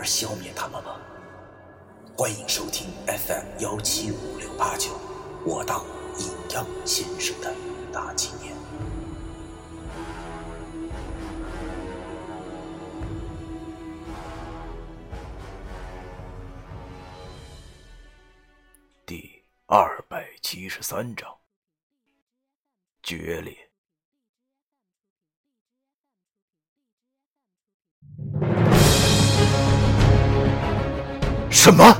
[0.00, 0.98] 而消灭他们吗？
[2.16, 4.98] 欢迎收听 FM 幺七五六八九，
[5.44, 5.84] 我当
[6.18, 7.54] 阴阳先生的
[7.92, 8.56] 大纪念。
[19.04, 21.38] 第二百七十三章
[23.02, 23.69] 决裂。
[31.60, 31.94] 什么？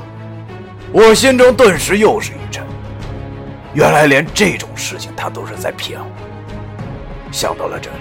[0.91, 2.63] 我心中顿时又是一震。
[3.75, 6.07] 原来连这种事情他都是在骗我。
[7.31, 7.97] 想到了这里，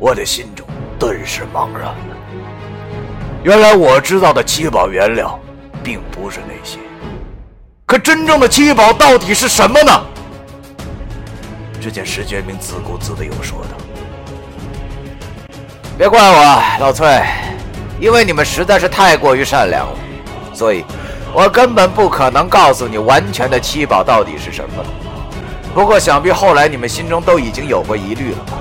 [0.00, 0.66] 我的心中
[0.98, 1.94] 顿时茫然了。
[3.44, 5.38] 原来我知道的七宝原料，
[5.84, 6.80] 并不是那些。
[7.86, 10.04] 可真正的七宝到底是什么呢？
[11.80, 13.76] 只见石觉明自顾自的又说道
[15.96, 17.22] ：“别怪我，老崔，
[18.00, 19.96] 因为你们实在是太过于善良了。”
[20.58, 20.84] 所以，
[21.32, 24.84] 我根本不可能告诉你完全的七宝到底是什么。
[25.72, 28.58] 不过，想必后来你们心中都已经有过疑虑了吧？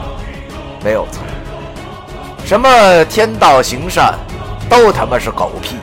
[0.84, 1.24] 没有错，
[2.46, 4.14] 什么天道行善，
[4.70, 5.78] 都他妈是狗屁。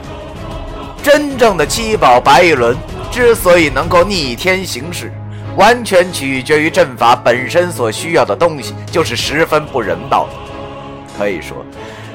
[1.02, 2.76] 真正的七宝白玉轮
[3.10, 5.12] 之所以能够逆天行事，
[5.56, 11.18] 完全取决于阵法本身所需要的东西，就是十分不人道的。
[11.18, 11.56] 可以说，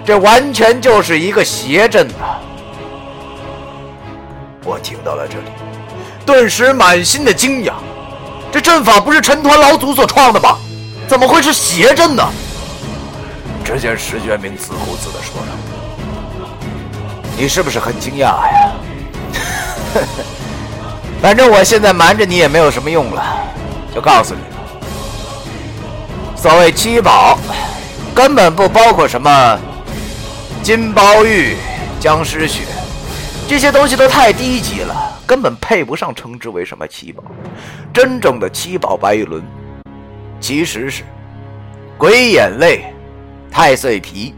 [0.05, 2.39] 这完全就是一个邪阵啊！
[4.64, 5.52] 我听到了这里，
[6.26, 7.73] 顿时满心的惊讶。
[8.52, 10.58] 这阵法不是陈团老祖所创的吗？
[11.08, 12.23] 怎么会是邪阵呢？
[13.64, 15.48] 只见石觉明自顾自的说道
[17.38, 18.72] ：“你是不是很惊讶呀？
[21.22, 23.23] 反正我现在瞒着你也没有什么用了，
[23.94, 24.58] 就告诉你了。
[26.36, 27.38] 所谓七宝，
[28.16, 29.60] 根本不包括什么
[30.64, 31.56] 金包玉、
[32.00, 32.62] 僵尸血。”
[33.49, 37.23] 这些东西都太低级了，根本配不上称之为什么七宝。
[37.92, 39.43] 真正的七宝白玉轮，
[40.39, 41.02] 其实是
[41.98, 42.93] 鬼眼泪、
[43.49, 44.36] 太岁皮、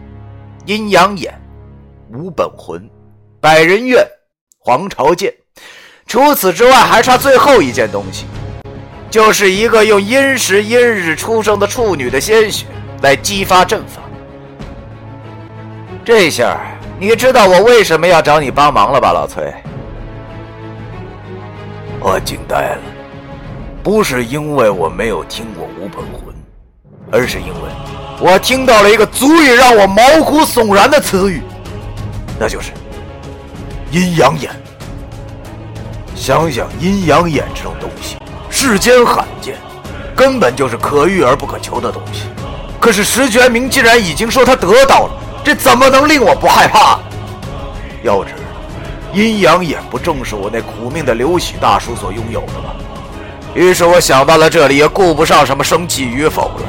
[0.65, 1.33] 阴阳眼、
[2.13, 2.89] 无本魂、
[3.41, 4.01] 百人怨、
[4.59, 5.33] 黄朝剑。
[6.07, 8.25] 除此之外，还差最后一件东西，
[9.09, 12.65] 就是一个用阴时阴日出生的处女的鲜血
[13.01, 14.01] 来激发阵法。
[16.05, 16.57] 这下。
[17.01, 19.51] 你知道我为什么要找你帮忙了吧，老崔？
[21.99, 22.77] 我惊呆了，
[23.81, 26.31] 不是因为我没有听过无本魂，
[27.11, 27.69] 而是因为
[28.19, 31.41] 我听到了一个足以让我毛骨悚然的词语，
[32.39, 32.69] 那就是
[33.89, 34.51] 阴阳眼。
[36.13, 38.17] 想想阴阳眼这种东西，
[38.51, 39.55] 世间罕见，
[40.15, 42.27] 根本就是可遇而不可求的东西。
[42.79, 45.13] 可是石觉明既然已经说他得到了。
[45.43, 46.99] 这怎么能令我不害怕？
[48.03, 48.33] 要知
[49.13, 52.73] 阴阳眼不正是我那苦命的刘喜大叔所拥有的吗？
[53.53, 56.61] 于是我想到了这里，也顾不上什么生气与否了，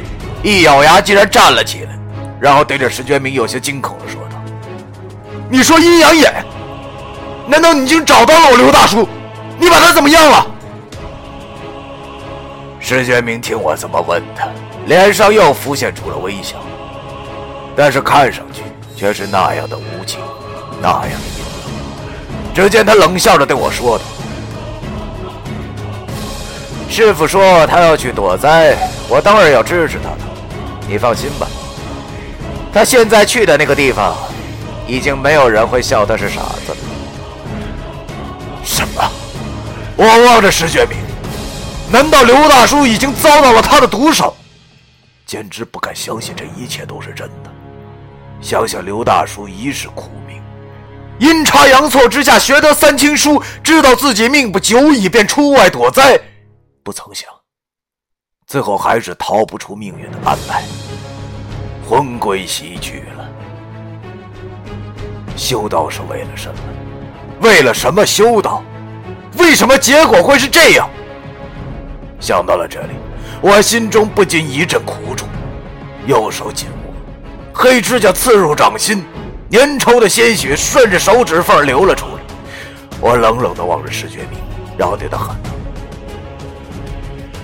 [0.43, 1.97] 一咬牙，竟然站了起来，
[2.41, 4.43] 然后对着石觉明有些惊恐的说道
[5.49, 6.45] ：“你说阴阳眼？
[7.47, 9.09] 难道你已经找到了我刘大叔？
[9.59, 10.47] 你把他怎么样了？”
[12.81, 14.49] 石觉明听我这么问他，
[14.87, 16.57] 脸上又浮现出了微笑。
[17.75, 18.63] 但是看上去
[18.95, 20.21] 却是那样的无情，
[20.81, 22.55] 那样的阴冷。
[22.55, 24.05] 只见他冷笑着对我说道
[26.91, 28.77] ：“师傅说他要去躲灾，
[29.09, 30.19] 我当然要支持他了。
[30.87, 31.47] 你放心吧，
[32.73, 34.15] 他现在去的那个地方，
[34.87, 36.77] 已经没有人会笑他是傻子了。”
[38.63, 39.03] 什么？
[39.97, 40.99] 我望着石觉明，
[41.91, 44.37] 难道刘大叔已经遭到了他的毒手？
[45.25, 47.42] 简直不敢相信这一切都是真的。
[48.43, 50.43] 想想刘大叔一世苦命，
[51.21, 56.21] 阴差阳错之下学得三清书，知道自己命不久矣，便出外躲灾。
[56.83, 57.31] 不曾想，
[58.49, 60.65] 最后还是逃不出命运的安排，
[61.89, 63.29] 魂归西去了。
[65.37, 66.61] 修道是为了什么？
[67.41, 68.63] 为了什么修道？
[69.39, 70.91] 为什么结果会是这样？
[72.19, 72.95] 想到了这里，
[73.41, 75.27] 我心中不禁一阵苦楚，
[76.09, 76.67] 右手紧。
[77.53, 79.05] 黑指甲刺入掌心，
[79.51, 82.13] 粘稠的鲜血顺着手指缝流了出来。
[83.01, 84.41] 我冷冷地望着石觉明，
[84.77, 85.51] 然后对他喊道：“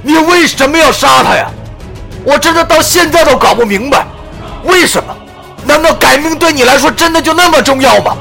[0.03, 1.51] 你为什么要杀他呀？
[2.25, 4.07] 我真的到现在都搞不明白，
[4.65, 5.15] 为什么？
[5.65, 8.17] 难道改命对你来说真的就那么重要吗？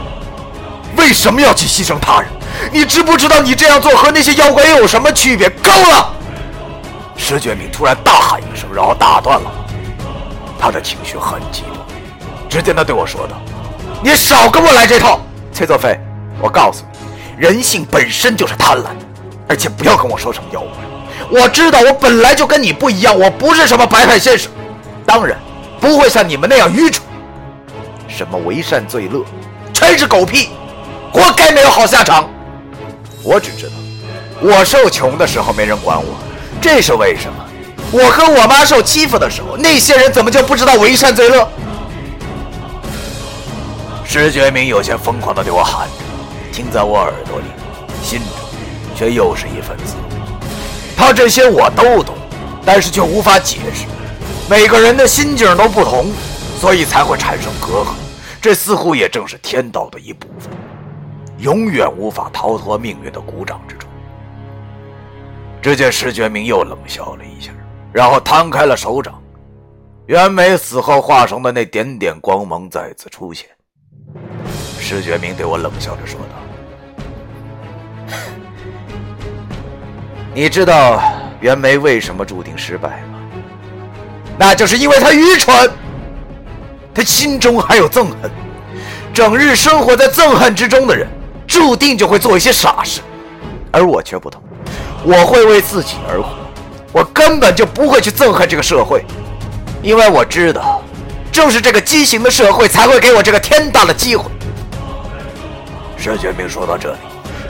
[0.97, 2.29] 为什么要去牺牲他人？
[2.71, 5.49] 你知不知道你这样做和那些妖怪又有什么区别？
[5.49, 6.13] 够了！”
[7.15, 9.51] 石觉明突然大喊一声，然后打断了。
[10.59, 11.76] 他的情绪很激动，
[12.49, 13.41] 只见他对我说道
[14.01, 15.19] ：“你少跟我来这套，
[15.51, 15.99] 崔作飞，
[16.41, 18.87] 我告诉你，人性本身就是贪婪，
[19.47, 21.41] 而且不要跟我说什么妖怪。
[21.41, 24.51] 我知道我本来就跟你不一样，我不是什么白派先生，
[25.05, 25.37] 当然
[25.81, 27.05] 不会像你们那样愚蠢。
[28.07, 29.23] 什么为善最乐，
[29.73, 30.49] 全是狗屁，
[31.11, 32.29] 活该没有好下场。
[33.23, 33.73] 我只知道，
[34.39, 36.15] 我受穷的时候没人管我，
[36.61, 37.43] 这是为什么？”
[37.89, 41.47] 我和我妈受欺负的时候，那些人怎么就不知道为善最乐？
[44.09, 47.45] 石觉明有些疯狂的对我喊着，听在我耳朵里，
[48.01, 48.29] 心中
[48.95, 50.17] 却又是一份滋味。
[50.95, 52.15] 他这些我都懂，
[52.65, 53.85] 但是却无法解释。
[54.49, 56.09] 每个人的心境都不同，
[56.57, 57.87] 所以才会产生隔阂。
[58.41, 60.49] 这似乎也正是天道的一部分，
[61.39, 63.89] 永远无法逃脱命运的鼓掌之中。
[65.61, 67.51] 只见石觉明又冷笑了一下。
[67.91, 69.21] 然后摊开了手掌，
[70.05, 73.47] 袁梅死后化成的那点点光芒再次出现。
[74.87, 76.35] 石觉明对我冷笑着说道
[80.33, 81.03] ：“你知道
[81.41, 83.19] 袁梅为什么注定失败吗？
[84.39, 85.69] 那就是因为她愚蠢，
[86.93, 88.31] 她心中还有憎恨。
[89.13, 91.05] 整日生活在憎恨之中的人，
[91.45, 93.01] 注定就会做一些傻事。
[93.73, 94.41] 而我却不同，
[95.03, 96.29] 我会为自己而活。”
[96.93, 99.03] 我根本就不会去憎恨这个社会，
[99.83, 100.81] 因为我知道，
[101.29, 104.31] 正是这个畸形的社会才会给我这个天大的机会。
[105.97, 106.97] 石觉明说到这里，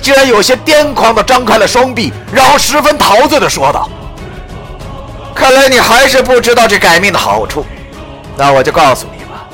[0.01, 3.89] 竟然有些癫狂的张开了双臂，然后十分陶醉的说道
[5.35, 7.65] ：“看来你还是不知道这改命的好处，
[8.35, 9.47] 那我就告诉你吧，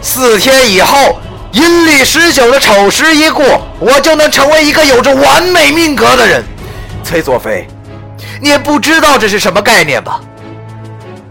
[0.00, 1.18] 四天以后，
[1.52, 3.44] 阴历十九的丑时一过，
[3.80, 6.44] 我就能成为一个有着完美命格的人。”
[7.02, 7.66] 崔佐飞。
[8.40, 10.20] 你不知道这是什么概念吧？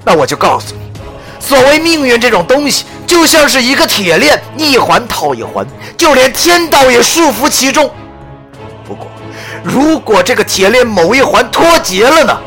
[0.04, 0.82] 那我就告诉你，
[1.40, 5.65] 所谓命运这种东西，就像是一个铁链，一环套一环，
[5.98, 7.89] 就连天道也束缚其中。
[8.86, 9.07] 不过，
[9.63, 12.38] 如果这个铁链某一环脱节了呢？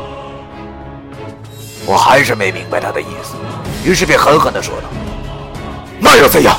[1.85, 3.33] 我还是没明白他的意思，
[3.83, 4.83] 于是便狠狠地说道
[5.99, 6.55] ：“那又怎样？”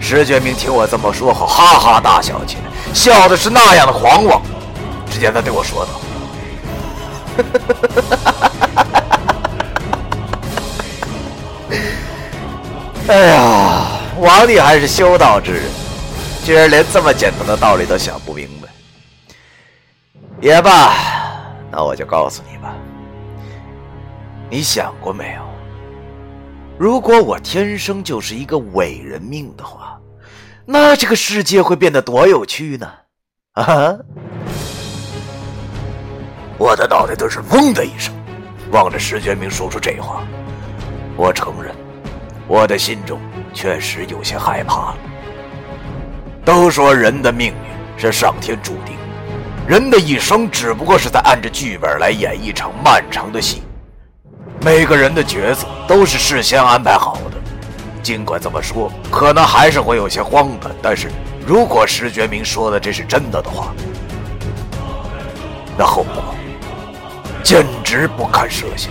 [0.00, 2.62] 石觉明听我这么说后，哈哈大笑起来，
[2.94, 4.40] 笑的是那样的狂妄。
[5.10, 5.92] 只见他对我说道。
[13.06, 15.62] 哎呀，王帝还是修道之人，
[16.42, 18.68] 居然连这么简单的道理都想不明白。
[20.40, 20.94] 也罢，
[21.70, 22.74] 那我就告诉你吧。
[24.50, 25.42] 你想过没有？
[26.78, 30.00] 如果我天生就是一个伟人命的话，
[30.64, 32.90] 那这个世界会变得多有趣呢？
[33.52, 33.94] 啊！
[36.58, 38.14] 我的脑袋都是嗡的一声，
[38.72, 40.24] 望着石觉明说出这话。
[41.16, 41.63] 我承认，
[42.46, 43.20] 我的心中
[43.52, 44.96] 确实有些害怕了。
[46.44, 47.54] 都说人的命运
[47.98, 48.96] 是上天注定，
[49.66, 53.62] 人的一生只不过是在按着剧本来演一场漫长的戏。
[54.62, 57.38] 每个人的角色都是事先安排好的。
[58.02, 60.70] 尽管这么说，可能还是会有些荒诞。
[60.82, 61.08] 但是
[61.46, 63.74] 如果石觉明说的这是真的的话，
[65.78, 66.22] 那后果……
[67.42, 68.90] 简直不堪设想！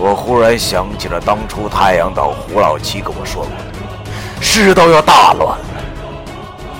[0.00, 5.64] 我忽然想起了当初太阳岛胡老七跟我说过的，世道要大乱了。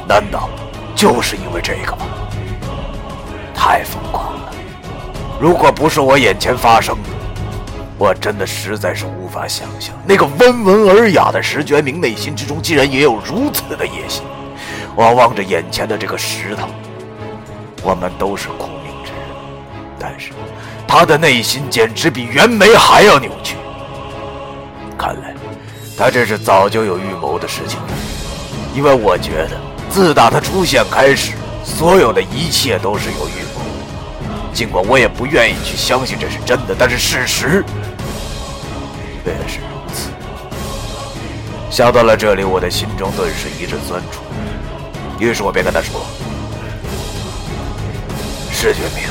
[0.07, 0.49] 难道
[0.95, 2.07] 就是因为这个吗？
[3.53, 4.53] 太疯狂了！
[5.41, 7.11] 如果不是我眼前发生的，
[7.99, 14.23] 我真的实在是无法想象，那个温文尔雅的石觉明内心之中竟然也有如此的野心。
[14.95, 16.69] 我望着眼前的这个石头，
[17.83, 19.21] 我们都是苦命之人。
[19.99, 20.31] 但是，
[20.89, 23.57] 他的内心简直比袁枚还要扭曲。
[24.97, 25.35] 看来，
[25.97, 27.89] 他这是早就有预谋的事情了。
[28.75, 34.55] 因为我觉得，自打他出现开始，所有的一切都是有预谋的。
[34.55, 37.63] 尽管我也不愿意去相信这是真的，但是事实
[39.23, 40.09] 便是如此。
[41.71, 44.23] 想到了这里，我的心中顿时一阵酸楚。
[45.21, 46.01] 于是我便跟他说
[48.51, 49.07] ：“石觉明。”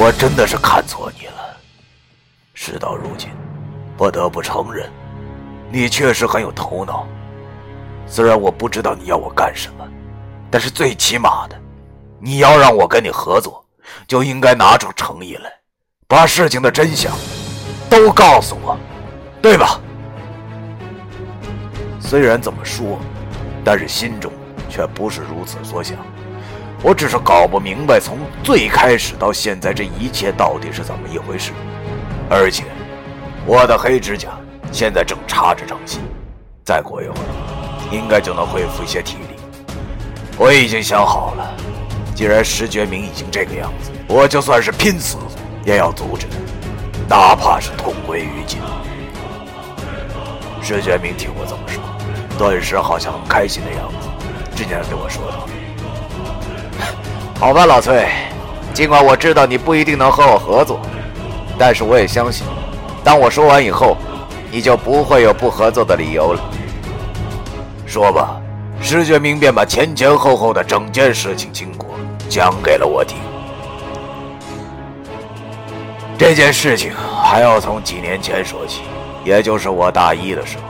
[0.00, 1.56] 我真的是看错你了。
[2.54, 3.30] 事到如今，
[3.96, 4.88] 不得不承认，
[5.72, 7.04] 你确实很有头脑。
[8.06, 9.84] 虽然我不知道你要我干什么，
[10.52, 11.60] 但是最起码的，
[12.20, 13.64] 你要让我跟你合作，
[14.06, 15.52] 就应该拿出诚意来，
[16.06, 17.12] 把事情的真相
[17.90, 18.78] 都告诉我，
[19.42, 19.80] 对吧？
[21.98, 23.00] 虽然这么说，
[23.64, 24.30] 但是心中
[24.70, 25.98] 却不是如此所想。
[26.80, 31.52] 我只是搞不明白，从最开始到现在，这一切到底是怎么一回事。
[32.30, 32.64] 而且，
[33.44, 34.28] 我的黑指甲
[34.70, 36.00] 现在正插着掌心，
[36.64, 39.34] 再过一会儿，应该就能恢复一些体力。
[40.36, 41.52] 我已经想好了，
[42.14, 45.16] 既然石觉明已经这个样子，我就算是拼死
[45.64, 46.36] 也要阻止他，
[47.08, 48.60] 哪怕是同归于尽。
[50.62, 51.82] 石觉明听我这么说，
[52.38, 54.08] 顿时好像很开心的样子，
[54.54, 55.48] 直接对我说道
[57.40, 58.04] ：“好吧，老崔，
[58.74, 60.80] 尽管我知道你不一定能和我合作。”
[61.56, 62.44] 但是我也相信，
[63.04, 63.96] 当我说完以后，
[64.50, 66.40] 你就不会有不合作的理由了。
[67.86, 68.40] 说吧，
[68.80, 71.88] 石觉明便把前前后后的整件事情经过
[72.28, 73.16] 讲给了我听。
[76.18, 76.90] 这件事情
[77.22, 78.82] 还要从几年前说起，
[79.24, 80.64] 也就是我大一的时候。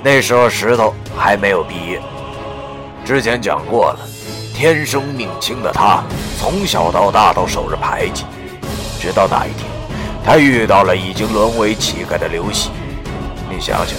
[0.00, 2.00] 那时候石头还没有毕业。
[3.04, 3.98] 之前讲过了，
[4.62, 6.04] 天生命轻的他，
[6.38, 8.24] 从小到大都受着排挤，
[9.00, 9.68] 直到那一天。
[10.24, 12.70] 他遇到了已经沦为乞丐的刘喜。
[13.50, 13.98] 你想想，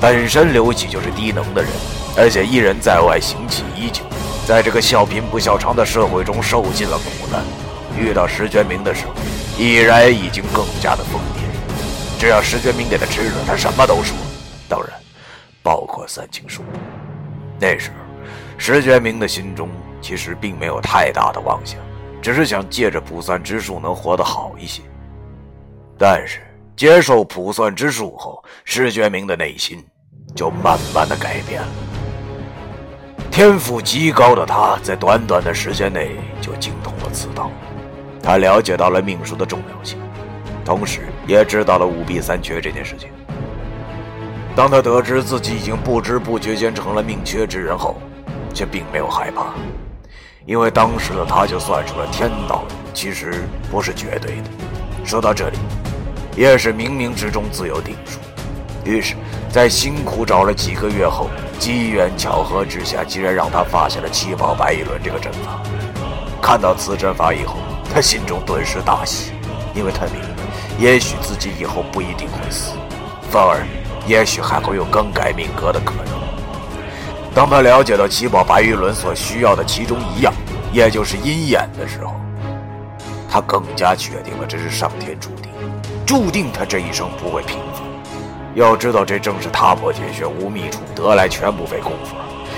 [0.00, 1.70] 本身刘喜就是低能的人，
[2.16, 4.00] 而且一人在外行乞已久，
[4.46, 7.42] 在这个笑贫不笑娼的社会中受尽了苦难。
[7.94, 9.12] 遇到石觉明的时候，
[9.58, 11.44] 已然已经更加的疯癫。
[12.18, 14.16] 只要石觉明给他吃了，他什么都说。
[14.66, 14.90] 当然，
[15.62, 16.62] 包括三情书。
[17.58, 17.96] 那时候，
[18.56, 19.68] 石觉明的心中
[20.00, 21.78] 其实并没有太大的妄想，
[22.20, 24.82] 只是想借着卜算之术能活得好一些。
[25.98, 26.40] 但是
[26.76, 29.84] 接受卜算之术后，石觉明的内心
[30.34, 31.68] 就慢慢的改变了。
[33.30, 37.50] 天赋极高的他，在短短的时间内就精通了此道。
[38.22, 39.98] 他了解到了命数的重要性，
[40.64, 43.08] 同时也知道了五弊三缺这件事情。
[44.56, 47.96] 当他得知自己已经不知不觉间成了命缺之人后，
[48.52, 49.54] 却并没有害怕，
[50.46, 54.50] 因为当时的他就算出了天道其实不是绝对的。
[55.04, 55.58] 说到这里。
[56.36, 58.18] 也是冥冥之中自有定数，
[58.84, 59.16] 于是，
[59.50, 61.28] 在辛苦找了几个月后，
[61.58, 65.60] 机缘巧合之下，竟然让他发现了七宝白玉轮这个阵法。
[66.40, 67.56] 看到此阵法以后，
[67.92, 69.32] 他心中顿时大喜，
[69.74, 70.44] 因为他明白，
[70.78, 72.74] 也许自己以后不一定会死，
[73.28, 73.66] 反而，
[74.06, 76.29] 也许还会有更改命格的可能。
[77.34, 80.32] 当他了解到七宝白玉轮所需要的其中一样，
[80.72, 82.14] 也就是阴眼的时候，
[83.30, 85.50] 他更加确定了这是上天注定。
[86.04, 87.82] 注定他这一生不会平凡。
[88.56, 92.16] 要知道，这正是踏破铁鞋无觅处，得来全不费工夫。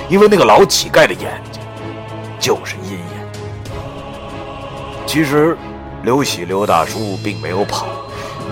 [0.08, 1.60] 因为那个老乞丐的眼睛
[2.40, 2.98] 就是阴眼。
[5.06, 5.54] 其实，
[6.02, 7.86] 刘喜刘大叔并没有跑，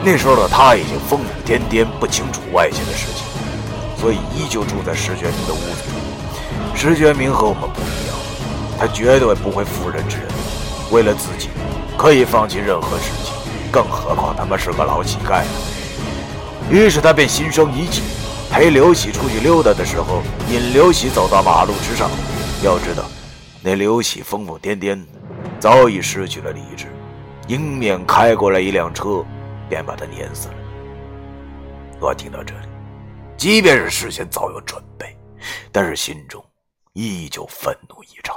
[0.04, 3.24] 那时候的他已经疯疯癫癫，不清楚外界的事情，
[3.98, 5.89] 所以依旧住在石觉明的屋子里。
[6.74, 8.16] 石觉明和我们不一样，
[8.78, 10.26] 他绝对不会妇人之仁，
[10.90, 11.50] 为了自己，
[11.98, 13.34] 可以放弃任何事情。
[13.70, 15.44] 更何况他们是个老乞丐
[16.70, 18.02] 于是他便心生一计，
[18.50, 22.10] 陪刘喜出去溜达的时候，引刘喜走到马路之上。
[22.62, 23.04] 要知道，
[23.62, 25.06] 那刘喜疯疯癫癫的，
[25.58, 26.86] 早已失去了理智。
[27.48, 29.24] 迎面开过来一辆车，
[29.68, 30.54] 便把他碾死了。
[32.00, 32.68] 我听到这里，
[33.36, 35.16] 即便是事先早有准备，
[35.70, 36.42] 但是心中
[37.08, 38.36] 依旧愤怒异常。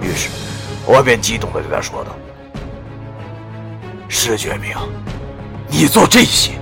[0.00, 0.28] 于是，
[0.84, 2.10] 我便激动地对他说道。
[4.08, 4.74] 石觉明，
[5.68, 6.52] 你做这些，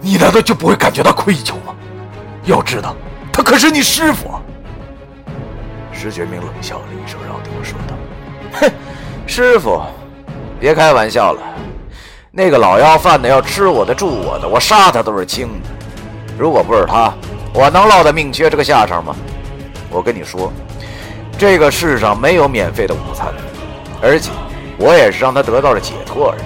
[0.00, 1.74] 你难道就不会感觉到愧疚吗？
[2.44, 2.96] 要知道，
[3.30, 4.30] 他可是你师傅。
[5.92, 7.94] 石觉明冷笑了一声，然后对我说道
[8.60, 8.72] ：“哼，
[9.26, 9.82] 师傅，
[10.58, 11.42] 别开玩笑了。
[12.30, 15.68] 那个老要饭的要吃我的、住我的，我杀他都是轻的。
[16.38, 17.12] 如果不是他，
[17.52, 19.14] 我能落得命缺这个下场吗？
[19.94, 20.52] 我跟你说，
[21.38, 23.32] 这个世上没有免费的午餐，
[24.02, 24.32] 而且
[24.76, 26.42] 我也是让他得到了解脱而已。”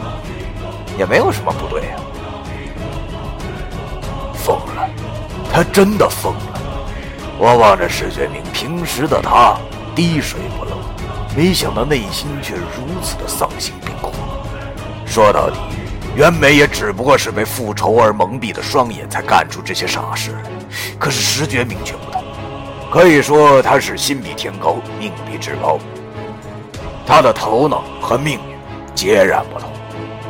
[1.01, 1.97] 也没有什么不对呀。
[4.35, 4.87] 疯了，
[5.51, 6.61] 他真的疯了。
[7.39, 9.57] 我望着石觉明，平时的他
[9.95, 10.73] 滴水不漏，
[11.37, 14.13] 没想到内心却如此的丧心病狂。
[15.07, 15.57] 说到底，
[16.17, 20.33] 袁梅也只不过是被复仇而蒙蔽的双眼，才干出这些傻事。
[20.99, 21.95] 可是石觉明却，
[22.91, 25.79] 可以说他是心比天高，命比纸薄。
[27.07, 29.71] 他的头脑和命运截然不同。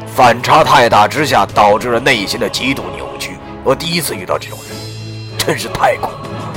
[0.06, 3.36] 反差太大之下，导致了内心的极度扭曲。
[3.62, 4.76] 我第一次遇到这种人，
[5.38, 6.52] 真是太恐怖了。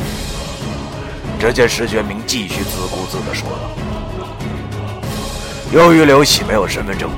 [1.39, 3.57] 只见石觉明继续自顾自地说道
[5.71, 7.09] ：“由于刘喜没有身份证，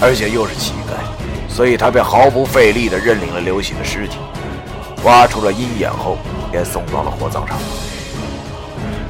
[0.00, 4.18] 而且又是乞丐，所以他便毫不费力地认领了刘喜的尸体，
[5.02, 6.16] 挖出了阴眼后，
[6.52, 7.58] 便送到了火葬场。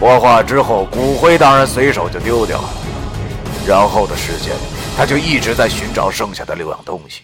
[0.00, 2.68] 火化之后，骨灰当然随手就丢掉了。
[3.66, 4.54] 然后的时间，
[4.96, 7.22] 他就一直在寻找剩下的六样东西。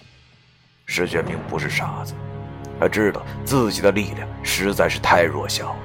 [0.86, 2.14] 石觉明不是傻子。”
[2.80, 5.76] 他知道自己的力量实在是太弱小了。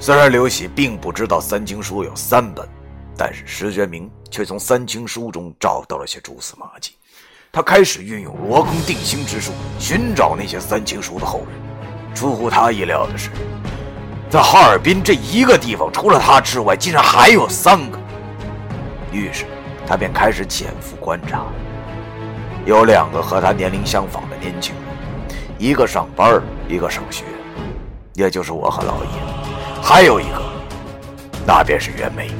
[0.00, 2.68] 虽然刘喜并不知道三经书有三本，
[3.16, 6.96] 但是石觉明却从三经书中找到了些蛛丝马迹。
[7.52, 12.14] 他开始运用罗宫定星之术寻找那些三经书的后人。
[12.14, 13.30] 出乎他意料的是，
[14.30, 17.98] 在哈尔滨这一个地方，除了他之外，竟然还有三个。
[19.10, 19.46] 于是
[19.86, 21.44] 他便开始潜伏观察，
[22.66, 25.38] 有两个和他年龄相仿的年轻人。
[25.56, 27.24] 一个上班一个上学，
[28.12, 30.42] 也就是我和老叶，还有一个，
[31.46, 32.30] 那便是袁梅。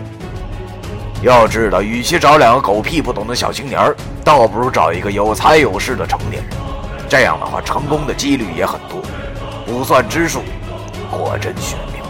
[1.22, 6.52] 要知道，与其找两个狗屁不懂的小青年倒不如找一个有才有势的成年人。
[7.08, 9.00] 这样的话，成功的几率也很多。
[9.64, 10.42] 不算之数，
[11.18, 12.04] 果真玄妙。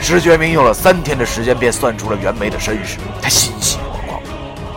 [0.00, 2.98] 石觉明用了三天的时间，便算出了袁梅的身世。
[3.22, 4.20] 他欣喜若狂。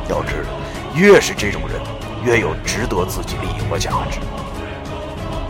[0.09, 0.49] 要知道，
[0.95, 1.81] 越是这种人，
[2.23, 4.19] 越有值得自己利用的价值。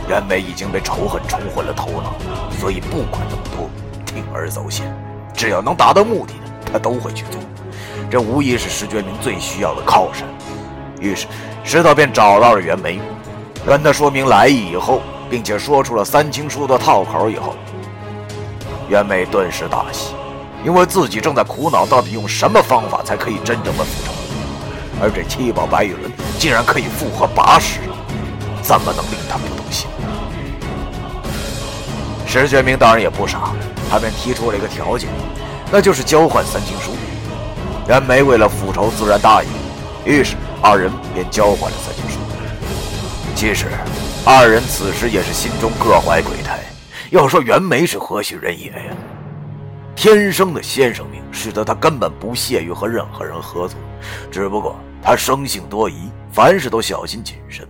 [0.07, 2.13] 袁梅已经被仇恨冲昏了头脑，
[2.59, 3.69] 所以不管那么多，
[4.05, 4.93] 铤而走险，
[5.33, 7.39] 只要能达到目的的，他都会去做。
[8.09, 10.27] 这无疑是石觉明最需要的靠山。
[10.99, 11.27] 于是
[11.63, 12.99] 石头便找到了袁梅，
[13.65, 17.55] 跟他说明来意以后，并且说出了三清书的套口以后，
[18.91, 20.13] 袁梅顿时大喜，
[20.65, 24.11] 因为自己正在苦恼到底用什么方法才可以真正的复仇，
[25.01, 27.79] 而这七宝白玉轮竟然可以复活八十，
[28.61, 29.87] 怎么能令他不动心？
[32.27, 33.53] 石觉明当然也不傻，
[33.89, 35.07] 他便提出了一个条件，
[35.71, 36.91] 那就是交换三经书。
[37.87, 39.47] 袁梅为了复仇，自然答应。
[40.03, 42.19] 于是二人便交换了三经书。
[43.35, 43.67] 其实
[44.25, 46.59] 二人此时也是心中各怀鬼胎。
[47.11, 48.95] 要说袁梅是何许人也呀？
[49.97, 53.77] 天生的先生命，使得他根本不屑于和任何人合作。
[54.31, 57.67] 只不过他生性多疑，凡事都小心谨慎。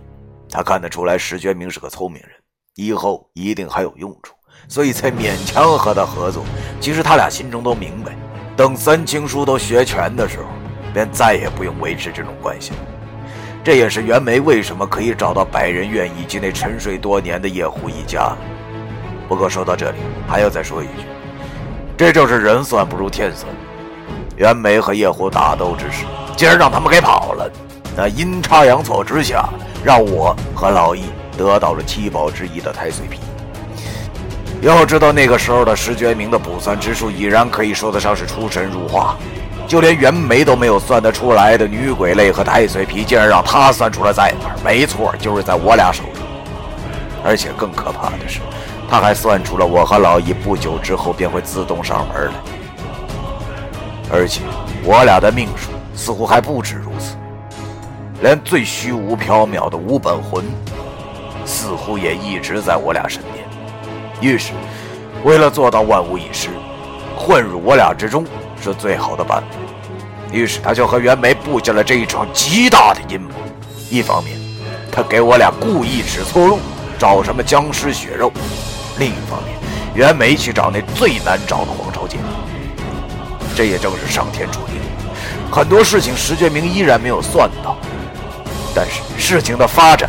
[0.48, 2.30] 他看得出来石觉明是个聪明人，
[2.76, 4.32] 以后一定还有用处。
[4.68, 6.44] 所以才勉强和他合作。
[6.80, 8.12] 其实他俩心中都明白，
[8.56, 10.44] 等三清书都学全的时候，
[10.94, 12.76] 便再也不用维持这种关系了。
[13.64, 18.36] 这也是袁梅为什么可以找到百人院以及那沉睡多年的叶狐一家。
[19.28, 19.96] 不过说到这里，
[20.28, 21.06] 还要再说一句，
[21.96, 23.50] 这就是人算不如天算。
[24.36, 26.04] 袁梅和叶狐打斗之时，
[26.36, 27.50] 竟然让他们给跑了。
[27.96, 29.48] 那阴差阳错之下，
[29.84, 31.04] 让我和老易
[31.36, 33.18] 得到了七宝之一的太岁皮。
[34.62, 39.16] 要知道那个时候的石觉明的卜算之术已然可以说得上是出神入化，
[39.66, 44.56] 就连袁梅都没有算得出来的女鬼泪和太岁皮，竟然让他算出了在哪儿。
[44.64, 46.22] 没错，就是在我俩手中。
[47.24, 48.40] 而且更可怕的是，
[48.92, 52.32] 他还算出了我和老易不久之后便会自动上门来。
[54.10, 54.42] 而且
[54.84, 57.16] 我俩的命数似乎还不止如此，
[58.20, 60.44] 连最虚无缥缈的五本魂，
[61.46, 63.42] 似乎也一直在我俩身边。
[64.20, 64.52] 于是，
[65.24, 66.50] 为了做到万无一失，
[67.16, 68.26] 混入我俩之中
[68.62, 69.46] 是最好的办法。
[70.30, 73.30] 于是，他就和袁梅布下了这一场极大的阴谋。
[73.88, 74.38] 一方面，
[74.92, 76.58] 他给我俩故意指错路，
[76.98, 78.30] 找什么僵尸血肉；
[79.02, 79.58] 另一方面，
[79.94, 82.18] 袁梅去找那最难找的黄朝杰。
[83.56, 84.76] 这也正是上天注定。
[85.50, 87.76] 很多事情石觉明依然没有算到，
[88.72, 90.08] 但是事情的发展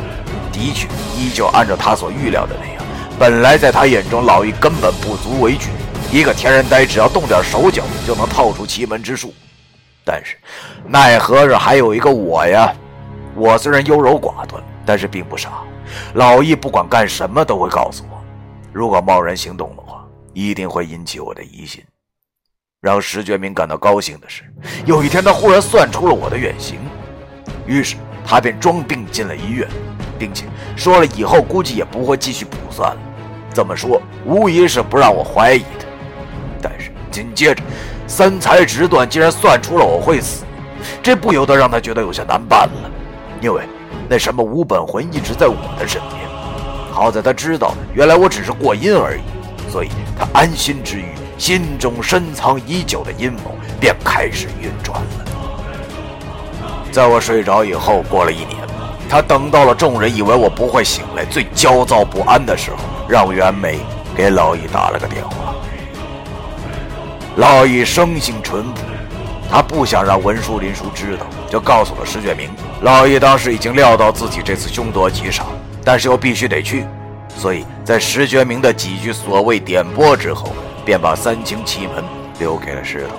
[0.51, 2.83] 的确依旧按照他所预料的那样。
[3.17, 5.69] 本来在他眼中，老易根本不足为惧，
[6.11, 9.33] 一个天然呆，只要动点手脚就能套出奇门之术。
[10.05, 10.37] 但是
[10.85, 12.71] 奈何是还有一个我呀！
[13.33, 15.49] 我虽然优柔寡断，但是并不傻。
[16.13, 18.12] 老易不管干什么都会告诉我，
[18.73, 21.83] 如果贸然行动的话，一定会引起我的疑心。
[22.81, 24.43] 让石觉明感到高兴的是，
[24.85, 26.79] 有一天他忽然算出了我的远行，
[27.67, 29.67] 于是他便装病进了医院。
[30.19, 30.45] 并且
[30.77, 33.01] 说了，以后估计也不会继续卜算了。
[33.53, 35.85] 这么说，无疑是不让我怀疑的。
[36.61, 37.61] 但是紧接着，
[38.07, 40.45] 三才直断竟然算出了我会死，
[41.01, 42.91] 这不由得让他觉得有些难办了。
[43.41, 43.63] 因为
[44.07, 46.21] 那什么五本魂一直在我的身边，
[46.93, 51.05] 好在他知道原来我只是过阴而已，所以他安心之余，
[51.37, 55.25] 心中深藏已久的阴谋便开始运转了。
[56.91, 58.57] 在我睡着以后，过了一年。
[59.09, 62.77] 他等到了众人以为我不会醒来、最焦躁不安的时候，
[63.07, 63.79] 让袁梅
[64.15, 65.53] 给老易打了个电话。
[67.35, 68.81] 老易生性淳朴，
[69.51, 72.49] 他不想让文书林叔知道，就告诉了石觉明。
[72.81, 75.47] 老易当时已经料到自己这次凶多吉少，
[75.83, 76.85] 但是又必须得去，
[77.35, 80.51] 所以在石觉明的几句所谓点拨之后，
[80.85, 82.03] 便把三清奇门
[82.39, 83.15] 留给了石头，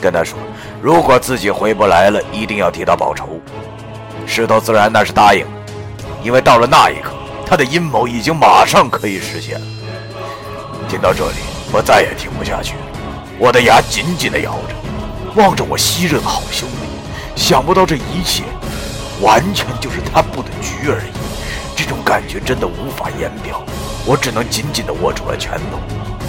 [0.00, 0.38] 跟他说，
[0.80, 3.40] 如果自己回不来了，一定要替他报仇。
[4.26, 5.44] 石头自然那是答应，
[6.22, 7.10] 因为到了那一刻，
[7.44, 9.66] 他的阴谋已经马上可以实现了。
[10.88, 11.36] 听到这里。
[11.72, 12.80] 我再也听不下去了，
[13.40, 16.86] 我的牙紧紧地咬着，望着我昔日的好兄弟，
[17.34, 18.44] 想不到这一切
[19.20, 21.10] 完全就是他布的局而已。
[21.76, 23.62] 这种感觉真的无法言表，
[24.06, 25.78] 我只能紧紧地握住了拳头。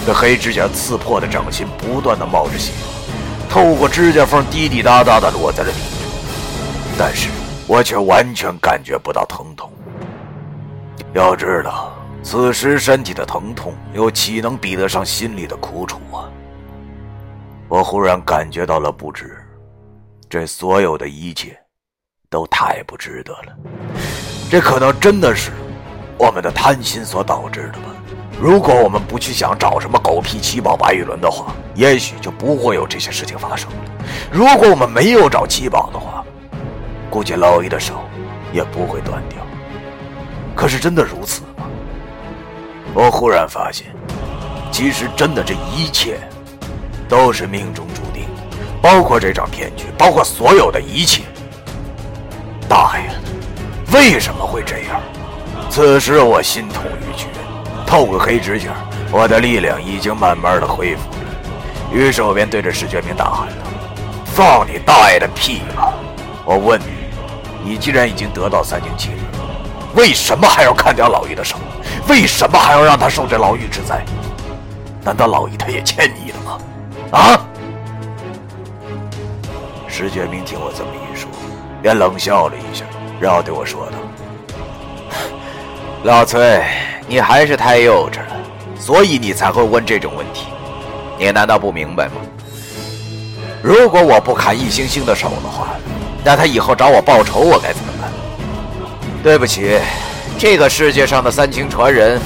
[0.06, 2.72] 这黑指甲刺破的掌心不断地冒着血，
[3.48, 6.08] 透过指甲缝滴滴答答地落在了地上，
[6.98, 7.28] 但是
[7.66, 9.70] 我却完全感觉不到疼痛。
[11.14, 11.92] 要知道。
[12.20, 16.28] 此时身体的疼痛，又岂能比得上心里的苦楚啊！
[17.68, 19.38] 我忽然感觉到了不值，
[20.28, 21.56] 这所有的一切，
[22.30, 23.56] 都太不值得了。
[24.50, 25.50] 这可能真的是
[26.18, 27.94] 我们的贪心所导致的吧？
[28.40, 33.76] 如果我们不去想找什么狗屁七宝白玉轮的话，也许就不会有这些事情发生了。
[34.30, 36.24] 如果我们没有找七宝的话，
[37.10, 37.94] 估计老易的手
[38.52, 39.38] 也不会断掉。
[40.54, 41.64] 可是真的如此吗？
[42.94, 43.86] 我忽然发现，
[44.70, 46.18] 其实真的这一切
[47.08, 48.24] 都是命中注定，
[48.80, 51.22] 包括这场骗局，包括所有的一切。
[53.98, 55.00] 为什么会这样？
[55.68, 57.26] 此时我心痛欲绝，
[57.84, 58.70] 透过黑指甲，
[59.10, 61.18] 我的力量已经慢慢的恢复了。
[61.92, 63.54] 于是我便对着石觉明大喊道
[64.24, 65.92] ：“放你大爷的屁吧！
[66.44, 69.10] 我问你，你既然已经得到三清七，
[69.96, 71.56] 为什么还要砍掉老易的手？”
[72.06, 74.04] 为什么还要让他受这牢狱之灾？
[75.02, 76.58] 难道老易他也欠你的吗？
[77.10, 77.40] 啊！
[79.88, 81.28] 石觉明听我这么一说，
[81.82, 82.84] 便冷笑了一下，
[83.20, 83.92] 然后对我说道
[86.04, 86.62] ：“老崔，
[87.06, 88.36] 你还是太幼稚了，
[88.78, 90.46] 所以你才会问这种问题。
[91.18, 92.12] 你难道不明白吗？
[93.62, 95.68] 如果我不砍易星星的手的话，
[96.24, 98.10] 那他以后找我报仇，我该怎么办？
[99.22, 99.78] 对不起。”
[100.38, 102.20] 这个世界上的三清传人，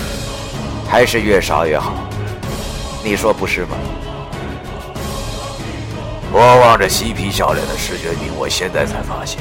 [0.87, 1.95] 还是越少越好，
[3.03, 3.69] 你说不是吗？
[6.35, 9.39] 我望着嬉皮笑脸的石觉明，我现在才发现，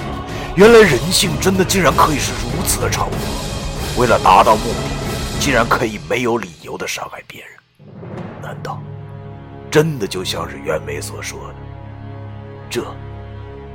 [0.57, 3.97] 原来人性真的竟然可以是如此的丑恶。
[3.97, 7.51] 为了达到目的，竟然可以没有理由的伤害别人。
[8.41, 8.77] 难道
[9.69, 11.55] 真的就像是袁梅所说的，
[12.69, 12.83] 这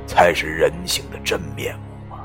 [0.07, 2.22] 才是人性的真面目吗？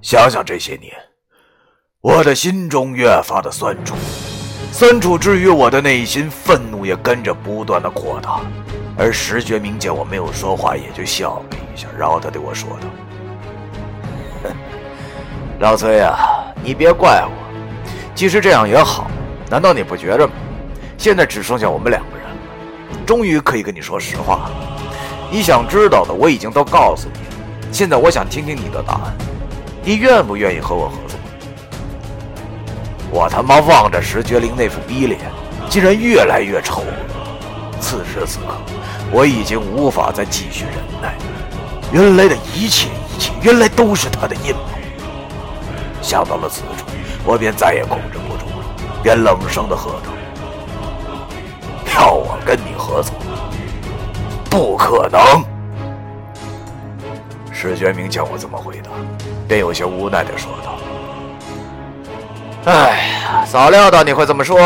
[0.00, 0.94] 想想这些年，
[2.00, 3.94] 我的心中越发的酸楚，
[4.72, 8.40] 酸楚之余，我的内心愤怒也跟着不断的扩大。
[9.02, 12.86] 而石觉明见我没有说话，也就笑了一下，然后他对我说道
[15.58, 16.16] ：“老崔呀，
[16.62, 17.32] 你别怪我，
[18.14, 19.10] 其实这样也好，
[19.50, 20.32] 难道你不觉着吗？
[20.96, 22.36] 现在只剩下我们两个人了，
[23.04, 24.52] 终于可以跟你说实话了。
[25.32, 27.34] 你想知道的我已经都告诉你了，
[27.72, 29.12] 现在我想听听你的答案。”
[29.82, 31.18] 你愿不愿意和我合作？
[33.10, 35.18] 我他妈望着石觉灵那副逼脸，
[35.68, 36.84] 竟然越来越丑。
[37.80, 38.54] 此时此刻，
[39.12, 41.14] 我已经无法再继续忍耐。
[41.92, 44.60] 原来的一切一切，原来都是他的阴谋。
[46.00, 46.86] 想到了此处，
[47.24, 48.64] 我便再也控制不住了，
[49.02, 50.10] 便冷声的喝道
[51.94, 53.14] ：“要我跟你合作？
[54.50, 55.44] 不可能！”
[57.52, 58.90] 石觉明见我这么回答。
[59.46, 60.76] 便有些无奈的说道
[62.72, 64.58] ：“哎呀，早料到你会这么说，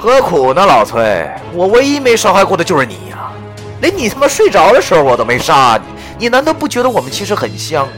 [0.00, 1.30] 何苦呢，老崔？
[1.52, 3.13] 我唯一没伤害过的就是你，
[3.84, 7.92] 连你他妈睡着的时候我都没杀你，你难道不觉得我们其实很像吗？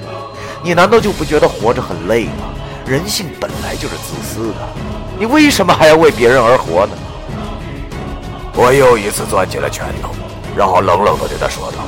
[0.60, 2.50] 你难道就不觉得活着很累吗？
[2.84, 4.66] 人性本来就是自私的，
[5.16, 6.92] 你为什么还要为别人而活呢？”
[8.52, 10.10] 我又一次攥起了拳头，
[10.56, 11.78] 然后冷冷的对他说道：“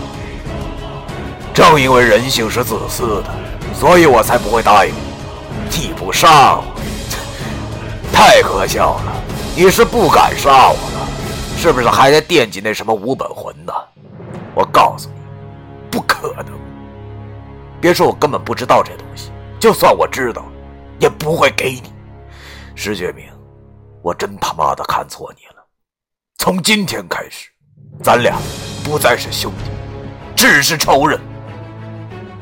[1.52, 3.34] 正因为人性是自私的。”
[3.74, 5.76] 所以我才不会答应你。
[5.76, 6.64] 你不杀我，
[8.14, 9.12] 太可笑了！
[9.56, 11.08] 你是不敢杀我了，
[11.56, 13.72] 是不是还在惦记那什么五本魂呢？
[14.59, 15.21] 我告诉你，
[15.88, 16.47] 不可能！
[17.81, 20.44] 别说我根本不知道这东西，就算我知道，
[20.99, 21.92] 也不会给你。
[22.75, 23.27] 石觉明，
[24.03, 25.64] 我真他妈的看错你了。
[26.38, 27.51] 从今天开始，
[28.03, 28.37] 咱俩
[28.83, 29.71] 不再是兄弟，
[30.35, 31.21] 只是仇人。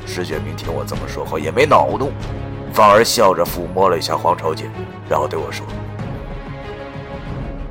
[0.06, 2.10] 石觉明听我这么说后也没恼怒，
[2.72, 4.70] 反而笑着抚摸了一下黄朝杰，
[5.06, 5.66] 然后对我说：“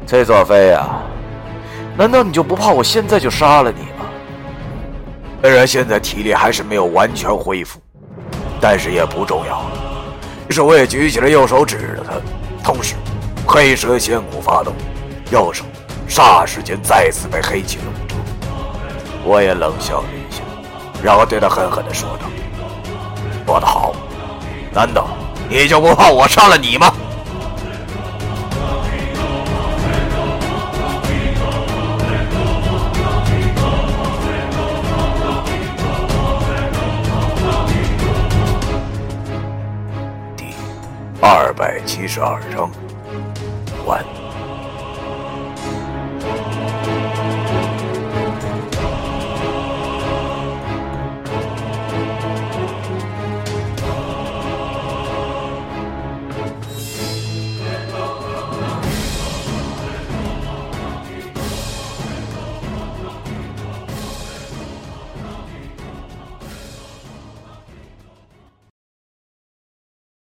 [0.05, 1.01] 崔佐飞啊，
[1.97, 4.05] 难道你就不怕我现在就杀了你吗？
[5.45, 7.79] 虽然现在体力还是没有完全恢复，
[8.59, 9.61] 但是也不重要。”
[10.49, 12.13] 于是我也举起了右手指着他，
[12.63, 12.95] 同时
[13.45, 14.73] 黑蛇仙骨发动，
[15.29, 15.63] 右手
[16.09, 18.15] 霎时间再次被黑气笼罩。
[19.23, 20.41] 我也冷笑了一下，
[21.03, 22.25] 然后对他狠狠地说道
[23.45, 23.93] ：“说得好，
[24.73, 25.09] 难道
[25.47, 26.91] 你就不怕我杀了你吗？”
[41.85, 42.84] 七十二章。